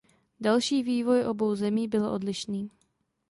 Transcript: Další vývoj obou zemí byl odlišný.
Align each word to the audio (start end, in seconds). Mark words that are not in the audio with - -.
Další 0.39 0.83
vývoj 0.83 1.25
obou 1.25 1.55
zemí 1.55 1.87
byl 1.87 2.09
odlišný. 2.09 2.71